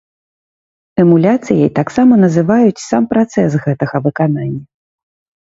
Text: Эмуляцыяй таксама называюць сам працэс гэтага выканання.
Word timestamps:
Эмуляцыяй 1.03 1.69
таксама 1.79 2.13
называюць 2.23 2.83
сам 2.89 3.03
працэс 3.13 3.51
гэтага 3.67 3.95
выканання. 4.09 4.61